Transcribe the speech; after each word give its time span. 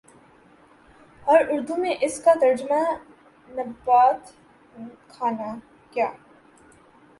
اور 1.27 1.39
اردو 1.49 1.75
میں 1.75 1.93
اس 2.01 2.19
کا 2.23 2.33
ترجمہ 2.41 2.81
نبات 3.51 4.31
خانہ 5.07 5.55
کیا 5.91 6.11